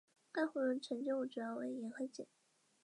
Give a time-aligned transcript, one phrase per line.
[0.31, 2.25] 该湖的沉积物主要为盐和碱。